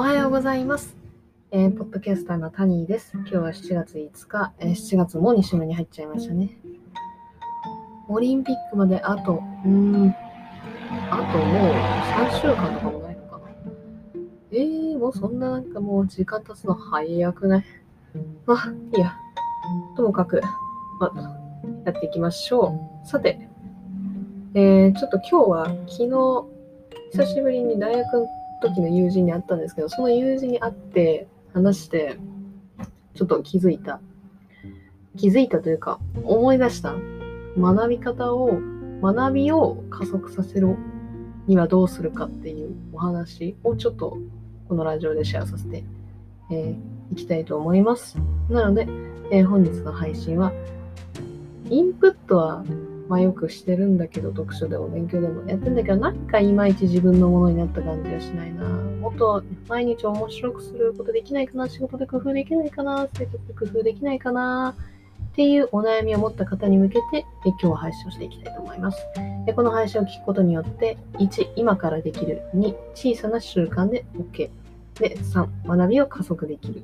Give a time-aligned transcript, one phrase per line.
[0.00, 0.96] おはようございます。
[1.50, 3.10] えーポッドキャスターのタニーです。
[3.16, 6.56] 今日は7月5日、えー7月も2週目に入っちゃいましたね。
[8.08, 10.14] オリンピックまであと、うん、
[11.10, 11.74] あともう
[12.30, 13.44] 3週間とかもないのかな。
[14.52, 17.64] えー、もうそんななんかもう時間経つの早くない？
[18.46, 19.14] まあ、いいや。
[19.98, 20.40] ともかく、
[20.98, 21.36] まあ、
[21.84, 22.74] やっていきましょ
[23.04, 23.06] う。
[23.06, 23.50] さて、
[24.54, 26.46] えー、ちょっと今日は昨日、
[27.12, 28.26] 久しぶりに大学
[28.60, 32.18] 時の友人に会ったんですけど、その友人に会って話して、
[33.14, 34.00] ちょっと気づいた。
[35.16, 36.94] 気づいたというか、思い出した。
[37.58, 38.58] 学び方を、
[39.02, 40.76] 学びを加速させる
[41.46, 44.18] にはどうするかっていうお話をちょっと
[44.68, 45.84] このラジオでシェアさせて、
[46.50, 46.76] えー
[47.12, 48.16] いきたいと思います。
[48.48, 48.86] なので、
[49.32, 50.52] えー本日の配信は、
[51.68, 52.64] インプットは
[53.10, 58.62] まあよくしてるんだけど、読書でも勉強でもやってんだけど、なんかいまいち自分のものになった感じがしないな。
[58.64, 64.76] もっと毎日面白くすることできないかな、仕事で工夫できないかな、生活で工夫できないかな、
[65.32, 69.04] っていうお悩みを持った方に向けて、今日は配信をしていきたいと思います。
[69.44, 72.42] でこの配信を聞くことによって、1、今からできる。
[72.54, 74.50] 2、小さな習慣で OK。
[75.00, 76.82] で、3、学びを加速できる。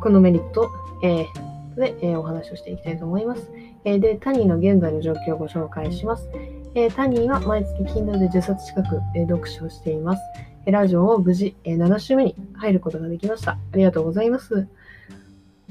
[0.00, 0.68] このメリット、
[1.04, 1.49] えー
[1.80, 3.50] で、えーお話をしていきたいと思います。
[3.84, 6.28] えーで、タニーの現在の状況をご紹介します。
[6.74, 10.22] えータニーは毎月 Kindle で10冊近く、え読書をしています。
[10.66, 13.52] えラジオを無事、え7週目に入ることができました。
[13.52, 14.68] ありがとうございます。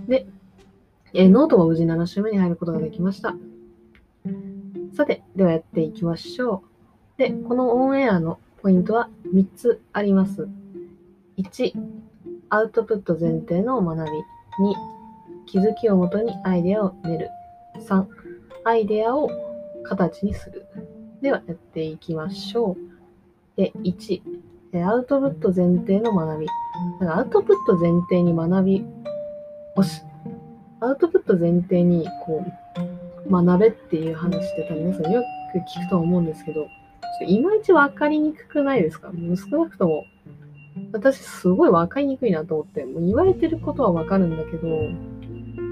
[0.08, 0.28] で、
[1.14, 3.36] えノートも無事7週目に入ることができました。
[4.94, 6.64] さて、ではやっていきましょ
[7.18, 7.20] う。
[7.20, 10.48] で、このオンエアのポイントは3つあります。
[11.38, 11.74] 1、
[12.50, 14.12] アウトプット前提の学び。
[14.60, 14.99] 2、
[15.50, 17.30] 気づきをもとにアイデアを練る。
[17.80, 18.06] 3、
[18.66, 19.30] アイデアを
[19.84, 20.68] 形にする。
[21.22, 23.60] ではやっていきましょう。
[23.60, 24.22] で、1、
[24.86, 26.48] アウトプット前提の学び。
[27.00, 28.86] だからアウトプット前提に学び
[29.76, 30.04] をし、
[30.82, 32.46] アウトプット前提にこ
[33.28, 36.70] う、学べっていう話って多分皆さんよく聞くと思うんですけど、ちょっ
[37.20, 39.12] といまいち分かりにくくないですか？
[39.50, 40.06] 少なくとも、
[40.94, 44.68] 私すごい分かりにくいなと思って、もう言われてることは分かるんだけど、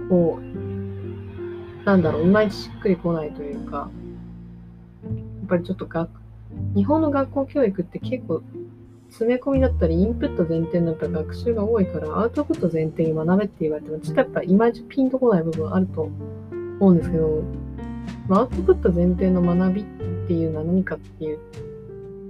[0.09, 3.89] こう、なんだろう、いまいちしっくりこないというか、
[5.03, 5.09] や
[5.45, 6.09] っぱりちょっと学、
[6.75, 8.41] 日本の学校教育って結構
[9.09, 17.43] 詰め込みだったり、インプット前提になった学習が多いから、アウトプット前提に学べって言われても、ちょっとやっぱいまいちピンとこない部分あると思うんですけど、
[18.27, 19.85] まあ、アウトプット前提の学びっ
[20.27, 21.39] ていうのは何かっていう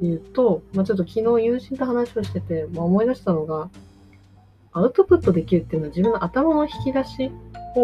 [0.01, 3.69] いうと、まあ、ちょっと昨日友人と話をしてて、まあ、思い出したのが、
[4.71, 7.31] アウトプットできるっていうのは自分の頭の引き出し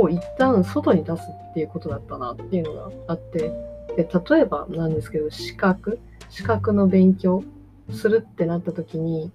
[0.02, 3.52] を一旦外に出すっていうことだったなっていうのがあって、
[3.96, 6.00] で例えばなんですけど、資格、
[6.30, 7.44] 資格の勉強
[7.92, 9.32] するってなった時に、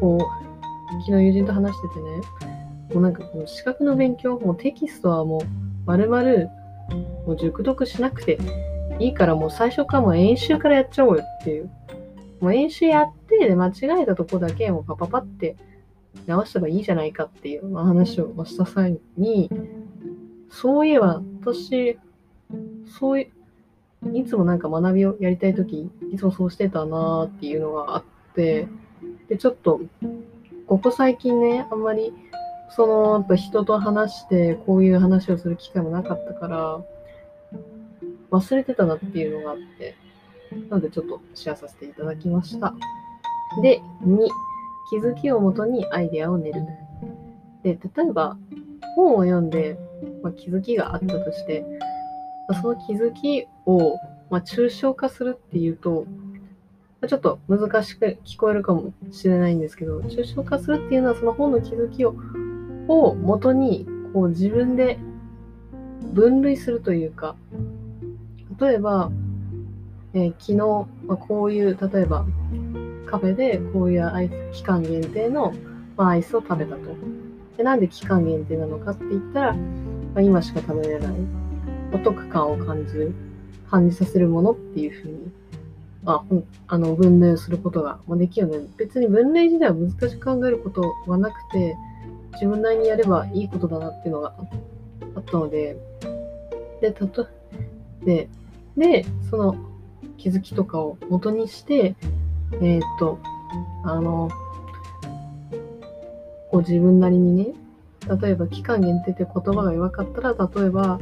[0.00, 2.10] こう、昨日友人と話しててね、
[2.92, 5.40] もうなんかこの資格の勉強、もうテキストはもう
[5.86, 6.22] 丸々
[7.26, 8.38] もう熟読しなくて
[8.98, 11.70] いいからもう最初からもう演習からやっちゃおうよっていう。
[12.40, 15.56] もう演習やって、で間違えたとこだけもうパパパって
[16.26, 19.50] 直せばいいじゃないかっていう話をした際に、
[20.50, 21.98] そういえば私、
[22.98, 23.30] そうい
[24.02, 28.68] う、いつもなんか学びをやりたいとき、いつもそうしてたなーっていうのがあって、
[29.28, 29.80] で、ちょっと、
[30.66, 32.12] ここ最近ね、あんまり、
[32.70, 36.80] その、やっぱ人と話して、こういう話をする機会もなかったから、
[38.30, 39.96] 忘れてたなっていうのがあって、
[40.68, 42.74] なのでちょっとシェアさせていただきました。
[43.62, 44.28] で、2、
[44.90, 46.62] 気づきをもとにアイデアを練る。
[47.62, 48.36] で、例えば、
[48.96, 49.78] 本を読んで、
[50.22, 51.64] まあ、気づきがあったとして、
[52.48, 53.96] まあその気づきを、
[54.30, 56.06] まあ、抽象化するっていうと、
[57.00, 62.14] まちょっと難しく聞こえるかもしれないんですけど、抽象化するっていうのはその本の気づきを
[62.86, 64.98] を元にこう自分で
[66.12, 67.34] 分類するというか、
[68.60, 69.10] 例えば、
[70.12, 70.56] えー昨日、
[71.06, 72.24] まあ、こういう、例えば
[73.06, 75.52] カフェでこういうアイス期間限定の、
[75.96, 76.82] まあ、アイスを食べたと。
[77.56, 79.56] でなんで期間限定なのかって言ったら、
[80.14, 81.14] まあ、今しか食べれない。
[81.92, 83.14] お得感を感じる、
[83.70, 85.32] 感じさせるものっていうふうに、
[86.02, 86.34] まあ、
[86.68, 91.76] あの分類をすることができるので、別に分類自体は難しく考えることはなくて、
[92.34, 94.34] 自分なりにやればいいことだなっていうのが
[95.16, 95.76] あったので、
[96.80, 97.26] で、たと、
[98.04, 98.28] で、
[98.76, 99.56] で、その
[100.18, 101.94] 気づきとかを元にして、
[102.54, 103.18] えーっと、
[103.84, 104.28] あの、
[106.50, 107.54] こう自分なりにね、
[108.20, 110.98] 例えば期間限定って言葉が弱かったら、例えば、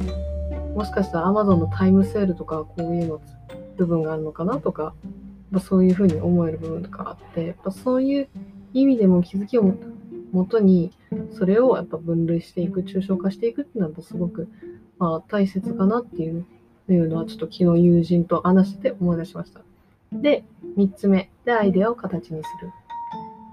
[0.75, 3.21] もしかしたら Amazon のタイムセールとかこういうの
[3.77, 4.93] 部分があるのかなとか、
[5.53, 8.27] ぱそういうふうに思える部分とかあって、やっぱそういう
[8.73, 9.75] 意味でも気づきを
[10.31, 10.91] もとに、
[11.37, 14.49] それをやっぱ分類していく、抽象化していくっていうのはすごく、
[14.97, 16.45] まあ、大切かなっていう
[16.89, 19.61] いうのはちょっと昨日友人と話してて思い出しました。
[20.11, 20.43] で、
[20.77, 21.29] 3つ目。
[21.45, 22.71] で、アイデアを形にする。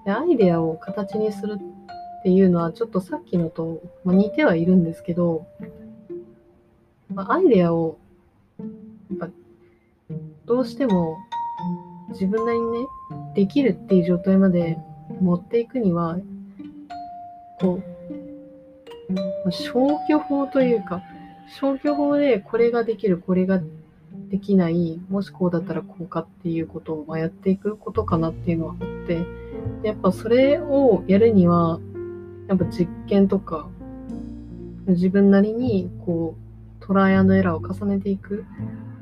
[0.04, 1.58] で、アイデアを形にする
[2.20, 5.46] っていうのはちょっとさっきのと、まあ、似てはいるんですけど、
[7.14, 7.98] まあ、アイデアを
[8.58, 8.64] や
[9.16, 9.28] っぱ
[10.44, 11.16] どうしても
[12.10, 12.86] 自分なりにね、
[13.34, 14.78] できるっていう状態まで
[15.20, 16.18] 持っていくには、
[17.60, 17.80] こ
[19.08, 21.02] う、まあ、消去法というか、
[21.58, 23.60] 消去法でこれができる、これが
[24.28, 29.24] できない、もしこうだったらこうかっていうことをやっていくことかなっていうのはあって、
[29.82, 31.78] やっぱそれをやるには、
[32.50, 33.68] やっぱ実験とか、
[34.88, 38.44] 自分なりにこうトライアンドエラーを重ねていく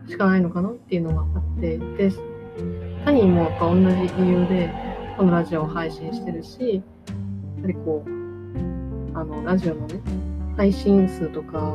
[0.07, 2.13] しかないのかなっていうのがあって、で、
[3.07, 4.71] 他人もやっぱ同じ理由で
[5.17, 6.83] このラジオを配信してるし、
[7.57, 9.99] やはりこう、あの、ラジオのね、
[10.59, 11.75] 配信数とか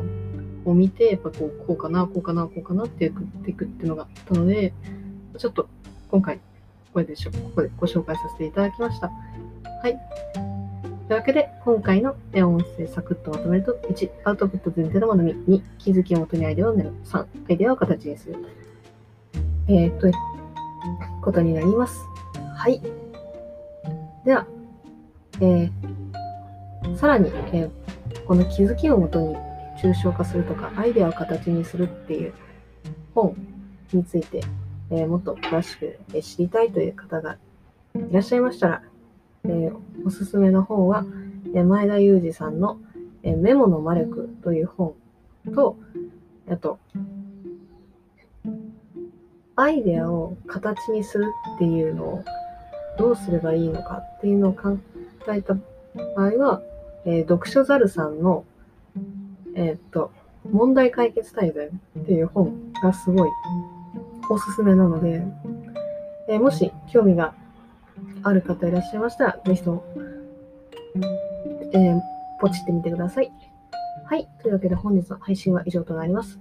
[0.64, 4.72] を見て、やっぱこう、こうかな、こうかな、こうかなってやっていくっていうのがあったので、
[5.36, 5.68] ちょっと
[6.08, 6.38] 今回、
[6.92, 9.10] これでしょ、ここでご紹介させていただきました。
[9.82, 10.43] はい。
[11.06, 18.36] というわけで、今回の音声サクッとまとめると、1、アウトプット前提の学び、2、気づきをもとにアイデアを練る、3、アイデアを形にする。
[19.68, 20.10] えー、っと、
[21.20, 22.00] ことになります。
[22.56, 22.80] はい。
[24.24, 24.46] では、
[25.42, 29.36] えー、さらに、えー、この気づきをもとに
[29.82, 32.32] 抽象化するとか、アイデアを形にするっていう
[33.14, 33.36] 本
[33.92, 34.40] について、
[34.90, 37.36] えー、もっと詳しく知りたいという方が
[37.94, 38.82] いらっしゃいましたら、
[39.44, 39.76] えー、
[40.06, 41.04] おすすめの本は、
[41.54, 42.78] え前田裕二さんの
[43.22, 44.94] えメモの魔力という本
[45.54, 45.76] と、
[46.48, 46.78] あと、
[49.56, 51.26] アイデアを形にする
[51.56, 52.24] っていうのを
[52.98, 54.78] どうすればいいのかっていうのを考
[55.28, 55.60] えた場
[56.16, 56.62] 合は、
[57.04, 58.44] えー、読書ザルさんの
[59.56, 60.10] えー、っと、
[60.50, 63.30] 問題解決大全っていう本がすごい
[64.28, 65.22] おすすめなので、
[66.28, 67.34] えー、もし興味が
[68.22, 69.84] ある方いらっしゃいましたら、ぜひとも、
[71.72, 72.00] えー、
[72.40, 73.32] ポチってみてください。
[74.06, 74.28] はい。
[74.42, 76.38] というわけで本日の配信は以上となります。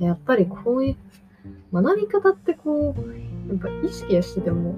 [0.00, 0.96] やっぱりこういう
[1.72, 4.74] 学び方ってこう、やっぱ意識してても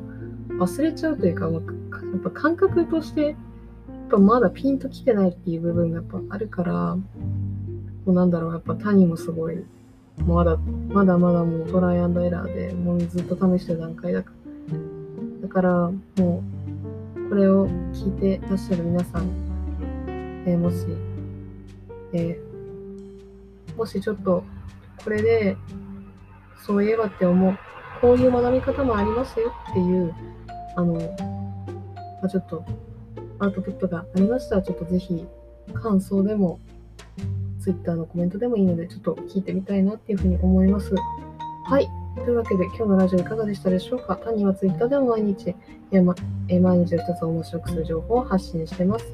[0.58, 1.62] 忘れちゃうというか、やっ
[2.22, 3.36] ぱ感覚として、やっ
[4.10, 7.02] ぱまだピンときてないっていう部分がやっぱあるから、も
[8.06, 9.64] うなんだろう、やっぱ谷もすごい、
[10.26, 10.56] まだ、
[10.88, 14.45] まだまだもうトライアンドエラーで、もうずっと試してる段階だから。
[15.46, 15.72] だから、
[16.16, 16.42] も
[17.14, 19.30] う、これを聞いてらっしゃる皆さん、
[20.44, 20.86] えー、もし、
[22.12, 24.42] えー、もしちょっと、
[25.04, 25.56] これで、
[26.66, 27.56] そういえばって思う、
[28.00, 30.12] こういう学び方もありますよっていう、
[30.74, 31.00] あの、ま
[32.24, 32.64] あ、ちょっと、
[33.38, 35.24] アウトプットがありましたら、ちょっとぜひ、
[35.74, 36.58] 感想でも
[37.60, 40.92] Twitter のコメントでもいいので、ちょっと聞いてみたいなっていうふうに思います。
[41.66, 41.88] はい。
[42.24, 44.16] というわけで、今日のラジオいかがでしたでしょうか？
[44.16, 45.54] 谷は Twitter でも毎日、
[45.92, 46.14] えま、
[46.48, 49.06] え毎日を一つ面白くする情報を発信してます。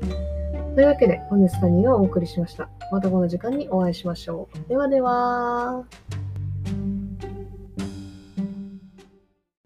[0.74, 2.68] というわけで、本日3人がお送りしました。
[2.90, 4.68] またこの時間にお会いしましょう。
[4.68, 5.84] ではでは。